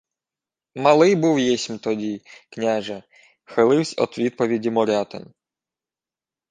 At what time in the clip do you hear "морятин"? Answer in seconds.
4.69-5.33